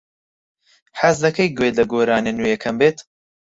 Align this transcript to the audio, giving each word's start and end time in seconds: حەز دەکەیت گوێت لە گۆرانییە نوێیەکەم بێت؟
حەز 0.99 1.17
دەکەیت 1.23 1.53
گوێت 1.57 1.75
لە 1.79 1.83
گۆرانییە 1.91 2.35
نوێیەکەم 2.37 2.75
بێت؟ 2.81 2.97